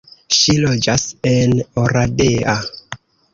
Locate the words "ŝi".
0.35-0.53